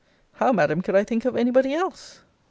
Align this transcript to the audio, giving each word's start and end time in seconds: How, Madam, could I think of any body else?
How, 0.37 0.51
Madam, 0.51 0.81
could 0.81 0.95
I 0.95 1.03
think 1.03 1.25
of 1.25 1.35
any 1.35 1.51
body 1.51 1.75
else? 1.75 2.21